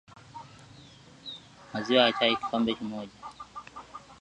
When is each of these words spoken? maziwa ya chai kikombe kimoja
maziwa 1.73 2.03
ya 2.03 2.13
chai 2.13 2.35
kikombe 2.35 2.73
kimoja 2.77 3.11